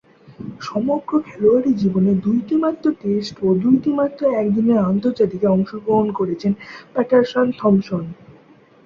সমগ্র 0.61 1.11
খেলোয়াড়ী 1.27 1.71
জীবনে 1.81 2.11
দুইটিমাত্র 2.25 2.85
টেস্ট 3.01 3.35
ও 3.41 3.59
দুইটিমাত্র 3.63 4.21
একদিনের 4.41 4.79
আন্তর্জাতিকে 4.89 5.47
অংশগ্রহণ 5.47 6.07
করেছেন 6.19 6.51
প্যাটারসন 6.93 7.47
থম্পসন। 7.59 8.03